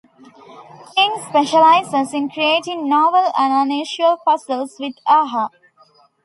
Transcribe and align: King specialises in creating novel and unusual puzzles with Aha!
King 0.95 1.23
specialises 1.29 2.11
in 2.11 2.27
creating 2.27 2.89
novel 2.89 3.31
and 3.37 3.53
unusual 3.69 4.17
puzzles 4.25 4.77
with 4.79 4.95
Aha! 5.05 5.49